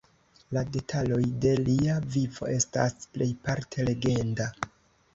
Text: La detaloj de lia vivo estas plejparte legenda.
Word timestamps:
La 0.57 0.63
detaloj 0.77 1.19
de 1.43 1.51
lia 1.69 1.99
vivo 2.17 2.51
estas 2.57 2.99
plejparte 3.15 3.91
legenda. 3.93 4.53